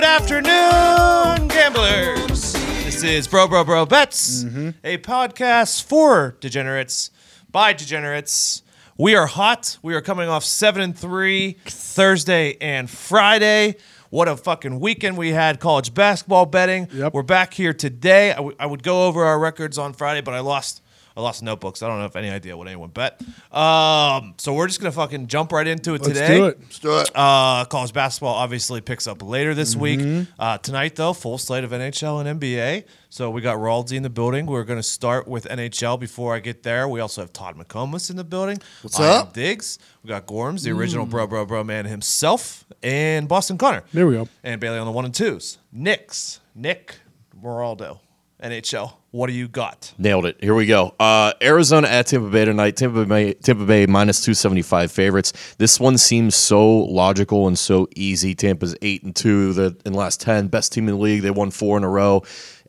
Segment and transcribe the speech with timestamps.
[0.00, 2.52] afternoon, gamblers.
[2.84, 4.70] This is Bro Bro Bro Bets, Mm-hmm.
[4.84, 7.10] a podcast for degenerates
[7.50, 8.62] by degenerates.
[8.96, 9.76] We are hot.
[9.82, 13.76] We are coming off seven and three Thursday and Friday.
[14.10, 16.88] What a fucking weekend we had college basketball betting.
[16.92, 17.12] Yep.
[17.14, 18.32] We're back here today.
[18.32, 20.82] I, w- I would go over our records on Friday, but I lost.
[21.16, 21.82] I lost notebooks.
[21.82, 23.20] I don't have any idea what anyone bet.
[23.50, 26.36] Um, so we're just gonna fucking jump right into it Let's today.
[26.38, 26.58] do it.
[26.60, 27.10] Let's do it.
[27.14, 30.00] Uh, college basketball obviously picks up later this week.
[30.00, 30.32] Mm-hmm.
[30.38, 32.84] Uh, tonight, though, full slate of NHL and NBA.
[33.10, 34.46] So we got Raldsy in the building.
[34.46, 36.88] We're going to start with NHL before I get there.
[36.88, 38.58] We also have Todd McComas in the building.
[38.80, 39.34] What's I up?
[39.34, 39.78] Diggs.
[40.02, 40.78] We got Gorms, the Mm.
[40.78, 43.82] original bro, bro, bro man himself, and Boston Connor.
[43.92, 44.28] There we go.
[44.42, 45.58] And Bailey on the one and twos.
[45.70, 46.96] Nick's Nick
[47.38, 47.98] Moraldo,
[48.42, 48.94] NHL.
[49.12, 49.92] What do you got?
[49.98, 50.36] Nailed it.
[50.40, 50.94] Here we go.
[50.98, 52.76] Uh, Arizona at Tampa Bay tonight.
[52.76, 55.32] Tampa Bay, Tampa Bay minus two seventy five favorites.
[55.58, 58.34] This one seems so logical and so easy.
[58.34, 59.52] Tampa's eight and two.
[59.52, 61.22] The in the last ten, best team in the league.
[61.22, 62.22] They won four in a row.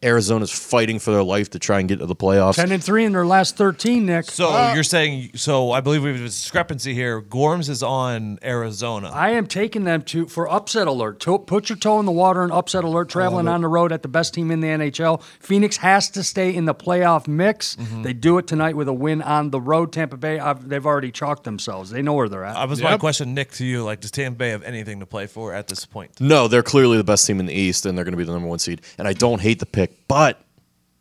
[0.04, 2.56] Arizona's fighting for their life to try and get to the playoffs.
[2.56, 4.26] Ten and three in their last thirteen, Nick.
[4.26, 7.22] So you're saying, so I believe we have a discrepancy here.
[7.22, 9.10] Gorms is on Arizona.
[9.14, 11.20] I am taking them to for upset alert.
[11.22, 13.10] To, put your toe in the water and upset alert.
[13.10, 15.22] Traveling on the road at the best team in the NHL.
[15.40, 17.76] Phoenix has to stay in the playoff mix.
[17.76, 18.04] Mm-hmm.
[18.04, 19.94] They do it tonight with a win on the road.
[19.94, 21.90] Tampa Bay, I've, they've already chalked themselves.
[21.90, 22.56] They know where they're at.
[22.56, 23.84] I was my question, Nick, to you.
[23.84, 26.20] Like, does Tampa Bay have anything to play for at this point?
[26.20, 28.34] No, they're clearly the best team in the East, and they're going to be the
[28.34, 28.82] number one seed.
[28.98, 30.42] And I don't hate the pick, but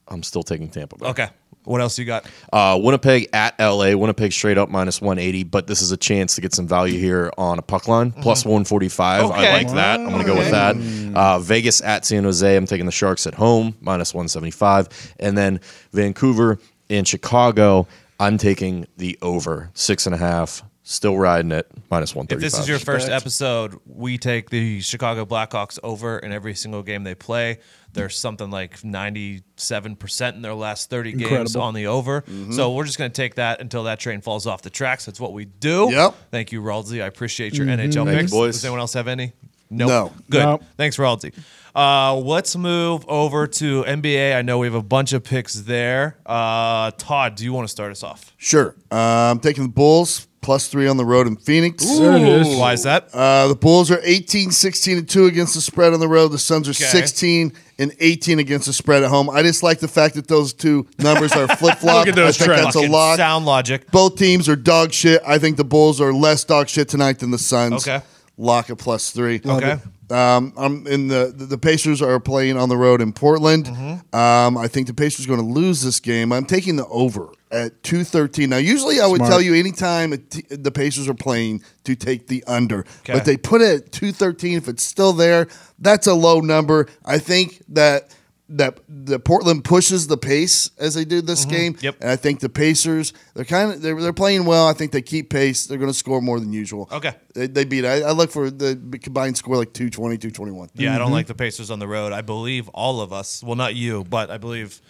[0.09, 1.07] I'm still taking Tampa Bay.
[1.07, 1.29] Okay.
[1.65, 2.27] What else you got?
[2.53, 3.95] Uh, Winnipeg at LA.
[3.95, 7.31] Winnipeg straight up minus 180, but this is a chance to get some value here
[7.39, 8.11] on a puck line.
[8.11, 9.25] Plus 145.
[9.27, 9.49] Okay.
[9.49, 10.01] I like that.
[10.01, 10.75] I'm going to go with that.
[11.15, 12.57] Uh, Vegas at San Jose.
[12.57, 15.15] I'm taking the Sharks at home minus 175.
[15.21, 15.61] And then
[15.93, 16.59] Vancouver
[16.91, 17.87] and Chicago.
[18.19, 20.65] I'm taking the over six and a half.
[20.85, 23.23] Still riding it minus If this is your first Respect.
[23.23, 27.61] episode, we take the Chicago Blackhawks over in every single game they play.
[27.93, 31.61] There's something like 97% in their last 30 games Incredible.
[31.63, 32.25] on the over.
[32.51, 35.05] So we're just going to take that until that train falls off the tracks.
[35.07, 35.89] That's what we do.
[35.93, 36.15] Yep.
[36.33, 37.01] Thank you, Raldsy.
[37.03, 38.33] I appreciate your NHL Thank you, picks.
[38.33, 38.55] boys.
[38.57, 39.35] Does anyone else have any?
[39.71, 39.89] Nope.
[39.89, 40.13] No.
[40.31, 40.43] Good.
[40.43, 40.61] No.
[40.77, 41.33] Thanks, Raldsy.
[41.75, 44.37] Uh, let's move over to NBA.
[44.37, 46.19] I know we have a bunch of picks there.
[46.27, 48.35] Uh, Todd, do you want to start us off?
[48.37, 48.75] Sure.
[48.91, 48.97] Uh,
[49.31, 51.85] I'm taking the Bulls plus three on the road in Phoenix.
[51.99, 52.59] There it is.
[52.59, 53.09] Why is that?
[53.15, 56.29] Uh, the Bulls are 18, 16, and 2 against the spread on the road.
[56.29, 56.85] The Suns are Okay.
[56.85, 59.31] 16 and 18 against the spread at home.
[59.31, 62.07] I just like the fact that those two numbers are flip flop.
[62.07, 62.65] Look at those I think trends.
[62.65, 63.17] that's a Fucking lock.
[63.17, 63.91] Sound logic.
[63.91, 65.23] Both teams are dog shit.
[65.27, 67.89] I think the Bulls are less dog shit tonight than the Suns.
[67.89, 68.05] Okay.
[68.37, 69.41] Lock at plus three.
[69.45, 69.77] Okay.
[70.11, 73.67] Um, I'm in the the Pacers are playing on the road in Portland.
[73.67, 74.17] Mm-hmm.
[74.17, 76.33] Um, I think the Pacers are going to lose this game.
[76.33, 78.51] I'm taking the over at two thirteen.
[78.51, 79.31] Now, usually I would Smart.
[79.31, 83.13] tell you anytime t- the Pacers are playing to take the under, Okay.
[83.13, 84.57] but they put it at two thirteen.
[84.57, 85.47] If it's still there,
[85.79, 86.89] that's a low number.
[87.05, 88.15] I think that.
[88.49, 91.85] That the Portland pushes the pace as they do this game, Mm-hmm.
[91.87, 91.97] Yep.
[92.03, 94.67] and I think the Pacers they're kind of they're, they're playing well.
[94.69, 95.65] I think they keep pace.
[95.65, 96.87] They're going to score more than usual.
[96.93, 97.15] Okay.
[97.35, 97.87] they, they beat.
[97.87, 100.69] I, I look for the combined score like 220, 221.
[100.75, 102.13] Yeah, I don't like the Pacers on the road.
[102.13, 104.83] I believe all of us, well, not you, but I believe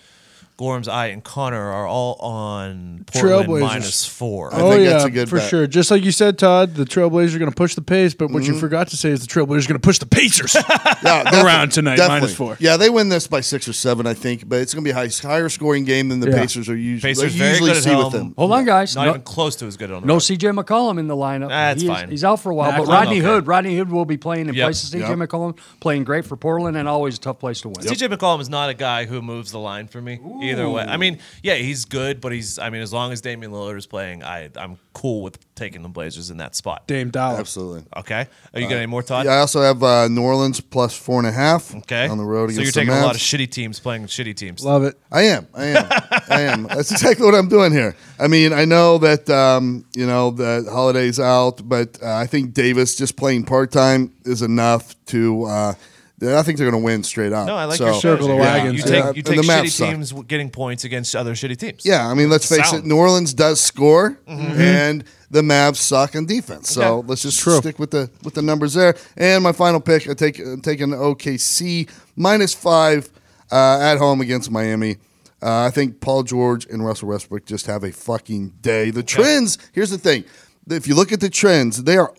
[0.59, 3.61] Gorms, I, and Connor are all on Portland Trailblazers.
[3.61, 4.55] minus four.
[4.55, 5.49] I oh think yeah, that's a good for bet.
[5.49, 5.67] sure.
[5.67, 8.45] Just like you said, Todd, the Trailblazers are going to push the pace, but what
[8.45, 8.61] you mm-hmm.
[8.61, 10.57] forgot to say is the Trailblazers are going to push the Pacers.
[11.03, 12.21] Yeah, definitely, Around tonight, definitely.
[12.21, 12.57] minus four.
[12.61, 14.93] Yeah, they win this by six or seven, I think, but it's going to be
[14.93, 16.39] a high, higher scoring game than the Yeah.
[16.41, 17.11] Pacers are usually.
[17.11, 18.05] Pacers they very usually good at see home.
[18.05, 18.35] with them.
[18.39, 18.95] Hold on, guys.
[18.95, 20.21] Not No, even close to as good on the no road.
[20.21, 21.49] CJ McCollum in the lineup.
[21.49, 22.11] That's He is- fine.
[22.11, 23.27] He's out for a while, but Macklin, Rodney okay.
[23.27, 24.65] Hood, Rodney Hood will be playing in Yep.
[24.67, 25.19] place of CJ Yep.
[25.19, 27.81] McCollum, playing great for Portland, and always a tough place to win.
[27.85, 30.83] CJ McCollum is not a guy who moves the line for me either way.
[30.83, 32.59] I mean, yeah, he's good, but he's.
[32.59, 35.89] I mean, as long as Damian Lillard is playing, I I'm cool with taking the
[35.89, 36.87] Blazers in that spot.
[36.87, 37.39] Dame Dollar.
[37.39, 37.85] Absolutely.
[37.97, 39.27] Okay, are you got any more, Todd?
[39.27, 42.25] Yeah, I also have uh, New Orleans plus four and a half Okay, on the
[42.25, 42.57] road against.
[42.57, 43.39] So you're the taking a lot of Mavs.
[43.39, 44.65] shitty teams playing shitty teams.
[44.65, 44.99] Love it.
[45.11, 45.47] I am.
[45.55, 45.87] I am.
[46.29, 46.63] I am.
[46.69, 47.97] That's exactly what I'm doing here.
[48.19, 52.53] I mean, I know that um, you know the holiday's out, but uh, I think
[52.55, 55.45] Davis just playing part time is enough to.
[55.45, 55.75] Uh,
[56.23, 57.47] I think they're going to win straight up.
[57.47, 58.65] No, I like So- your Circle the strategy.
[58.69, 59.03] wagons, You yeah.
[59.07, 59.89] take you take the Mavs shitty suck.
[59.91, 61.85] teams getting points against other shitty teams.
[61.85, 62.85] Yeah, I mean, let's face Sound.
[62.85, 62.87] it.
[62.89, 64.61] New Orleans does score, Mm-hmm.
[64.61, 66.71] and the Mavs suck on defense.
[66.71, 67.09] So Okay.
[67.09, 67.59] let's just True.
[67.59, 68.95] stick with the with the numbers there.
[69.17, 73.09] And my final pick, I take I'm taking OKC minus five
[73.51, 74.99] uh, at home against Miami.
[75.43, 78.91] Uh, I think Paul George and Russell Westbrook just have a fucking day.
[78.91, 79.59] The trends.
[79.73, 80.23] Here's the thing:
[80.71, 82.13] if you look at the trends, they are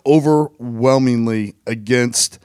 [0.59, 2.39] overwhelmingly against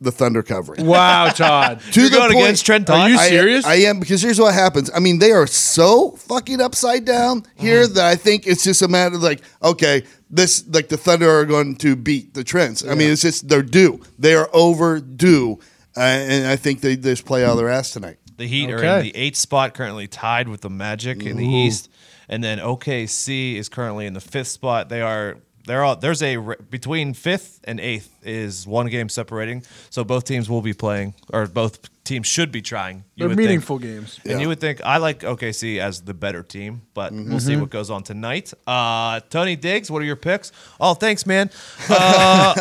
[0.00, 0.84] the Thunder covering.
[0.86, 1.80] Wow, Todd.
[1.92, 3.64] To You're the going point- against Trent Are you serious?
[3.64, 4.90] I, am because here's what happens.
[4.94, 7.94] I mean, they are so fucking upside down here Mm-hmm.
[7.94, 11.44] that I think it's just a matter of like, okay, this like the Thunder are
[11.46, 12.86] going to beat the Trends.
[12.86, 14.00] I mean, it's just they're due.
[14.18, 15.58] They are overdue.
[15.96, 18.18] uh, and I think they just play out of their ass tonight.
[18.36, 21.88] The Heat are in the eighth spot, currently tied with the Magic in the East,
[22.28, 24.88] and then OKC is currently in the fifth spot.
[24.88, 26.36] They are they're there's a
[26.70, 31.46] between fifth and eighth is one game separating, so both teams will be playing, or
[31.46, 32.96] both teams should be trying.
[32.96, 33.46] You They're would think.
[33.48, 34.20] meaningful games.
[34.24, 34.38] And Yeah.
[34.40, 37.38] you would think I like OKC as the better team, but we'll Mm-hmm.
[37.38, 38.52] see what goes on tonight.
[38.66, 40.52] Uh, Tony Diggs, what are your picks?
[40.78, 41.50] Oh, thanks, man.
[41.88, 42.54] Uh,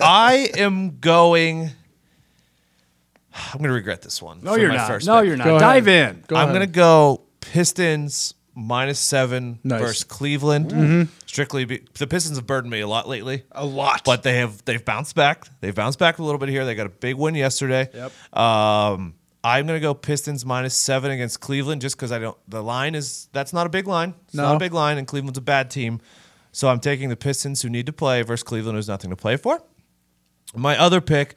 [0.00, 1.70] I am going.
[3.34, 4.40] I'm going to regret this one.
[4.42, 4.88] No, you're not.
[5.04, 5.26] No, pick.
[5.28, 5.44] you're not.
[5.44, 6.14] Go Dive ahead.
[6.16, 6.24] in.
[6.26, 6.54] Go I'm ahead.
[6.54, 9.80] going to go Pistons minus seven Nice.
[9.80, 11.08] versus Cleveland.
[11.26, 13.44] Strictly, be, the Pistons have burdened me a lot lately.
[13.52, 14.02] A lot.
[14.04, 15.44] but they have they've bounced back.
[15.60, 16.64] They've bounced back a little bit here.
[16.64, 17.88] They got a big win yesterday.
[17.94, 18.36] Yep.
[18.36, 19.14] Um,
[19.44, 22.36] I'm gonna go Pistons minus seven against Cleveland just because I don't.
[22.48, 24.14] The line is that's not a big line.
[24.24, 24.56] It's not No.
[24.56, 26.00] a big line, and Cleveland's a bad team.
[26.50, 29.36] So I'm taking the Pistons who need to play versus Cleveland who's nothing to play
[29.36, 29.62] for.
[30.54, 31.34] My other pick,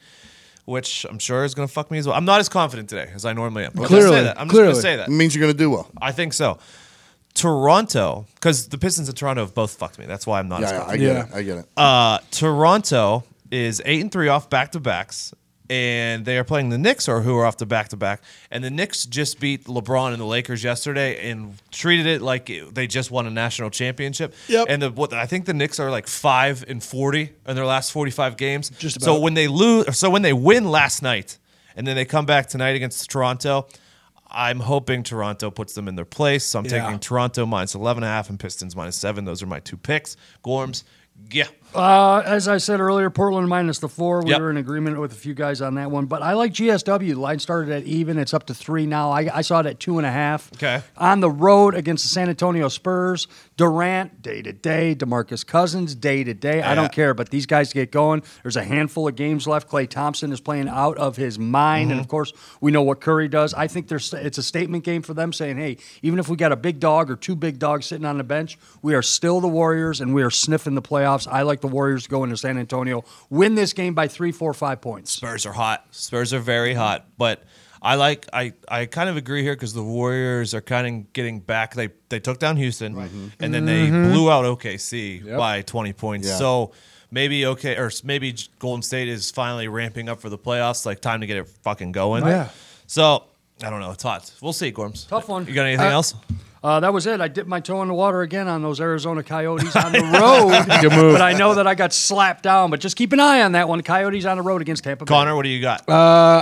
[0.63, 2.15] which I'm sure is gonna fuck me as well.
[2.15, 3.71] I'm not as confident today as I normally am.
[3.75, 4.39] I'm just gonna Clearly, say that.
[4.39, 4.71] I'm just clearly.
[4.71, 5.07] gonna say that.
[5.09, 5.91] It means you're going to do well.
[6.01, 6.57] I think so.
[7.33, 10.05] Toronto, because the Pistons and Toronto have both fucked me.
[10.05, 10.93] That's why I'm not as Yeah, yeah, confident.
[10.93, 11.19] I get Yeah.
[11.21, 11.39] it.
[11.39, 11.65] I get it.
[11.77, 15.33] Uh, Toronto is eight and three off back to backs,
[15.69, 18.21] and they are playing the Knicks, or who are off the back to back.
[18.51, 22.73] And the Knicks just beat LeBron and the Lakers yesterday, and treated it like it-
[22.75, 24.33] they just won a national championship.
[24.47, 24.65] Yep.
[24.69, 27.91] And the, what I think the Knicks are like five and forty in their last
[27.91, 28.69] forty five games.
[28.79, 29.21] Just so about.
[29.21, 31.37] when they lose, so when they win last night,
[31.75, 33.67] and then they come back tonight against Toronto.
[34.31, 36.43] I'm hoping Toronto puts them in their place.
[36.45, 36.81] So I'm Yeah.
[36.83, 39.25] taking Toronto minus 11 and a half and Pistons minus 7.
[39.25, 40.15] Those are my two picks.
[40.45, 40.83] Gorms,
[41.31, 41.47] yeah.
[41.75, 44.23] Uh, as I said earlier, Portland minus the four.
[44.23, 44.39] We Yep.
[44.41, 47.13] were in agreement with a few guys on that one, but I like GSW.
[47.13, 49.11] The line started at even; it's up to three now.
[49.11, 50.49] I, I saw it at two and a half.
[50.55, 50.81] Okay.
[50.97, 53.27] On the road against the San Antonio Spurs,
[53.59, 56.61] Durant day to day, Demarcus Cousins day to day.
[56.61, 58.23] I don't care, but these guys get going.
[58.41, 59.69] There's a handful of games left.
[59.69, 61.99] Klay Thompson is playing out of his mind, and mm-hmm.
[61.99, 63.53] of course, we know what Curry does.
[63.53, 66.53] I think there's it's a statement game for them, saying, "Hey, even if we got
[66.53, 69.49] a big dog or two big dogs sitting on the bench, we are still the
[69.49, 73.03] Warriors, and we are sniffing the playoffs." I like the Warriors going to San Antonio,
[73.29, 75.11] win this game by three, four, five points.
[75.11, 75.85] Spurs are hot.
[75.91, 77.07] Spurs are very hot.
[77.17, 77.43] But
[77.81, 81.39] I like I, I kind of agree here because the Warriors are kind of getting
[81.39, 81.75] back.
[81.75, 82.97] They they took down Houston
[83.39, 84.11] and then they mm-hmm.
[84.11, 86.27] blew out OKC by 20 points.
[86.27, 86.37] Yeah.
[86.37, 86.71] So
[87.11, 90.85] maybe okay or maybe Golden State is finally ramping up for the playoffs.
[90.85, 92.25] Like time to get it fucking going.
[92.25, 92.49] Yeah.
[92.87, 93.28] So
[93.63, 93.91] I don't know.
[93.91, 94.31] It's hot.
[94.41, 95.07] We'll see, Gorms.
[95.07, 95.45] Tough one.
[95.47, 96.15] You got anything Uh, else?
[96.61, 97.21] Uh, that was it.
[97.21, 100.81] I dipped my toe in the water again on those Arizona Coyotes on the road.
[100.81, 101.13] Good move.
[101.13, 102.69] But I know that I got slapped down.
[102.69, 103.81] But just keep an eye on that one.
[103.81, 105.09] Coyotes on the road against Tampa Bay.
[105.09, 105.87] Connor, what do you got?
[105.87, 105.93] Uh,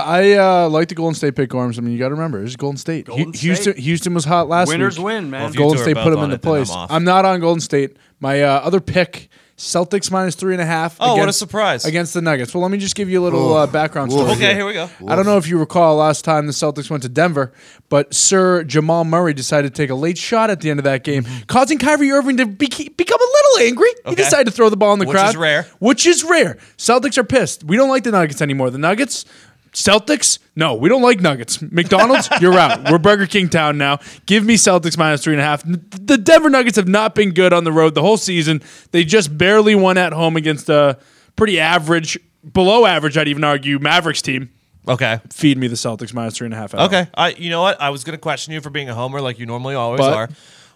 [0.04, 1.78] I uh, like the Golden State pick Gorms.
[1.78, 3.06] I mean, you got to remember, it's Golden State.
[3.06, 3.82] Golden Hu- Houston, State.
[3.84, 5.04] Houston was hot last Winners week.
[5.06, 5.42] win, man.
[5.42, 6.76] Well, if Golden State put them on into it, then I'm place.
[6.90, 7.96] I'm, not on Golden State.
[8.18, 9.28] My uh, other pick,
[9.58, 10.96] Celtics minus three and a half.
[11.00, 11.84] Oh, what a against- surprise.
[11.84, 12.54] Against the Nuggets.
[12.54, 14.30] Well, let me just give you a little uh, background story.
[14.30, 14.88] okay, here we go.
[15.08, 17.52] I don't know if you recall last time the Celtics went to Denver,
[17.88, 21.02] but Sir Jamal Murray decided to take a late shot at the end of that
[21.02, 23.88] game, causing Kyrie Irving to be- become a little angry.
[23.88, 24.14] He Mm-hmm.
[24.14, 25.26] Decided to throw the ball in the Which crowd.
[25.26, 25.66] Which is rare.
[25.80, 26.58] Which is rare.
[26.76, 27.64] Celtics are pissed.
[27.64, 28.70] We don't like the Nuggets anymore.
[28.70, 29.24] The Nuggets,
[29.72, 31.60] Celtics, no, we don't like Nuggets.
[31.62, 32.90] McDonald's, you're out.
[32.90, 33.98] We're Burger King town now.
[34.26, 35.62] Give me Celtics minus three and a half.
[35.64, 38.62] The Denver Nuggets have not been good on the road the whole season.
[38.90, 40.98] They just barely won at home against a
[41.36, 42.18] pretty average,
[42.52, 44.50] below average, I'd even argue, Mavericks team
[44.88, 45.20] Okay.
[45.30, 46.72] feed me the Celtics minus three and a half.
[46.74, 46.86] at home.
[46.88, 47.08] Okay.
[47.14, 47.80] I you know what?
[47.80, 50.28] I was gonna question you for being a homer like you normally always But- are.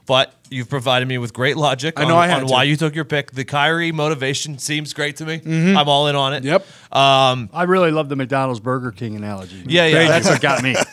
[0.04, 2.52] But you've provided me with great logic I know on, I had on to.
[2.52, 3.30] why you took your pick.
[3.30, 5.40] The Kyrie motivation seems great to me.
[5.76, 6.42] I'm all in on it.
[6.44, 6.66] Yep.
[6.90, 9.62] Um, I really love the McDonald's Burger King analogy.
[9.66, 10.08] Yeah, yeah.
[10.08, 10.74] That's what got me.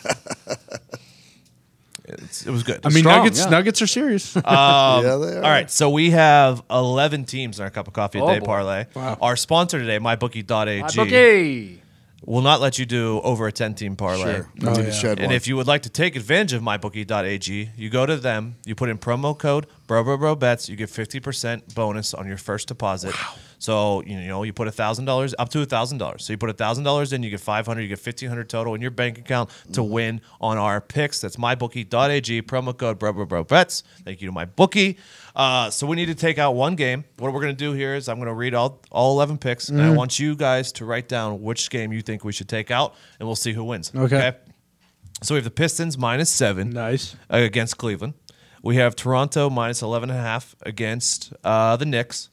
[2.04, 2.80] it's- it was good.
[2.84, 3.38] I mean, Strong, Nuggets.
[3.40, 3.50] yeah.
[3.50, 4.36] Nuggets are serious.
[4.36, 5.44] Um, yeah, they are.
[5.44, 8.38] all right, so we have 11 teams in our cup of coffee a Oh, day
[8.38, 8.46] boy.
[8.46, 8.86] parlay.
[8.94, 9.18] Wow.
[9.20, 11.79] Our sponsor today, mybookie.ag, Okay.
[12.24, 14.34] Will not let you do over a 10 team parlay.
[14.36, 14.50] Sure.
[14.62, 14.90] I need to yeah.
[14.90, 15.34] shed And one.
[15.34, 18.88] if you would like to take advantage of mybookie.ag, you go to them, you put
[18.88, 23.14] in promo code BROBROBROBETS, you get 50% bonus on your first deposit.
[23.60, 26.20] So, you know, you put a $1,000 up to a $1,000.
[26.20, 28.90] So you put a $1,000 in, you get 500, you get 1500 total in your
[28.90, 31.20] bank account to win on our picks.
[31.20, 33.82] That's mybookie.ag, promo code BROBROBROBETS.
[34.04, 34.98] Thank you to my bookie.
[35.36, 37.04] Uh, so we need to take out one game.
[37.18, 39.68] What we're going to do here is I'm going to read all, all 11 picks,
[39.68, 42.70] and I want you guys to write down which game you think we should take
[42.70, 43.92] out, and we'll see who wins.
[43.94, 44.36] Okay.
[45.22, 47.14] So we have the Pistons minus seven nice.
[47.30, 48.14] uh, against Cleveland.
[48.62, 52.30] We have Toronto minus 11 and a half against uh, the Knicks.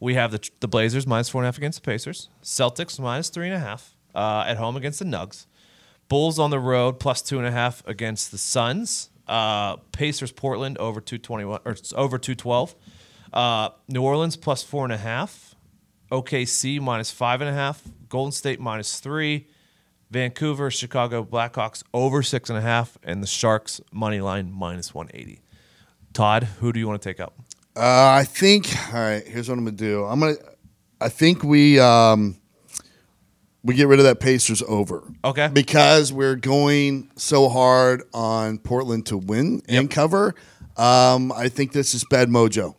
[0.00, 2.28] We have the, the Blazers minus four and a half against the Pacers.
[2.42, 5.46] Celtics minus three and a half uh, at home against the Nugs.
[6.08, 9.10] Bulls on the road plus two and a half against the Suns.
[9.26, 12.74] Uh, Pacers Portland over 221 or it's over 212.
[13.32, 15.54] Uh, New Orleans plus four and a half.
[16.10, 17.82] OKC minus five and a half.
[18.08, 19.48] Golden State minus three.
[20.10, 25.42] Vancouver, Chicago Blackhawks over six and a half, and the Sharks money line minus 180.
[26.14, 27.34] Todd, who do you want to take out?
[27.78, 28.74] Uh, I think.
[28.92, 29.24] All right.
[29.24, 30.04] Here's what I'm gonna do.
[30.04, 30.34] I'm gonna.
[31.00, 32.36] I think we um,
[33.62, 35.04] we get rid of that Pacers over.
[35.24, 35.48] Okay.
[35.52, 40.34] Because we're going so hard on Portland to win and cover.
[40.76, 42.74] Um, I think this is bad mojo.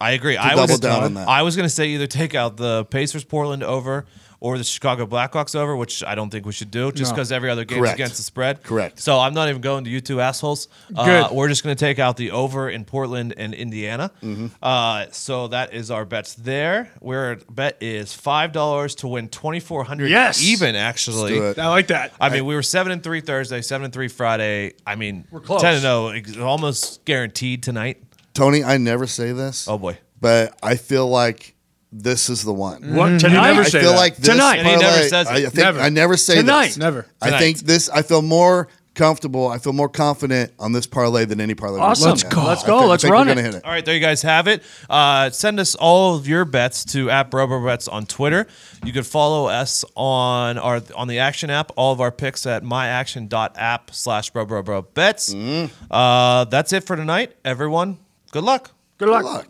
[0.00, 0.36] I agree.
[0.36, 1.28] I double was down on that.
[1.28, 4.06] I was going to say either take out the Pacers Portland over
[4.40, 7.14] or the Chicago Blackhawks over, which I don't think we should do, just No.
[7.14, 7.94] because every other game's Correct.
[7.94, 8.62] against the spread.
[8.62, 9.00] Correct.
[9.00, 10.68] So I'm not even going to you two assholes.
[10.94, 11.34] Uh, Good.
[11.34, 14.10] we're just going to take out the over in Portland and Indiana.
[14.22, 14.48] Mm-hmm.
[14.62, 16.90] Uh, so that is our bets there.
[16.98, 20.10] Where bet is five dollars to win twenty four hundred.
[20.10, 20.42] Yes.
[20.42, 21.32] even actually.
[21.34, 21.58] do it.
[21.58, 22.12] I like that.
[22.20, 24.74] I mean, we were seven and three Thursday, seven and three Friday.
[24.86, 25.62] I mean, we're close.
[25.62, 28.02] ten and zero, ex- almost guaranteed tonight.
[28.34, 29.66] Tony, I never say this.
[29.68, 29.98] Oh boy.
[30.20, 31.54] But I feel like
[31.92, 32.94] this is the one.
[32.94, 33.48] What, You tonight?
[33.52, 33.96] never I say feel that.
[33.98, 34.56] like this Tonight.
[34.58, 35.32] And he never says it.
[35.32, 35.80] I, I think Never.
[35.80, 36.66] I never say Tonight.
[36.66, 36.76] this.
[36.78, 37.06] Never.
[37.22, 37.38] I Tonight.
[37.38, 37.88] think this.
[37.88, 39.48] I feel more comfortable.
[39.48, 41.74] I feel more confident on this parlay than any parlay.
[41.78, 42.10] we've Awesome.
[42.10, 42.32] Let's yet.
[42.32, 42.44] go.
[42.46, 42.78] Let's I go.
[42.78, 43.34] think- I Let's think run we're it.
[43.36, 43.64] gonna hit it.
[43.64, 44.62] All right, there you guys have it.
[44.88, 48.46] Uh, send us all of your bets to at BroBroBets on Twitter.
[48.84, 51.70] You can follow us on our on the Action app.
[51.76, 55.70] All of our picks at myaction.app slash BroBroBroBets.
[55.90, 57.98] Uh, that's it for tonight, everyone.
[58.34, 58.72] Good luck.
[58.98, 59.22] Good luck.
[59.22, 59.46] Good luck.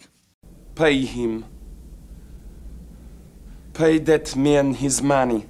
[0.75, 1.47] Pay him.
[3.73, 5.47] Pay that man his money.